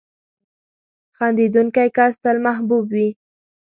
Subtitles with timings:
[1.17, 3.07] •خندېدونکی کس تل محبوب وي.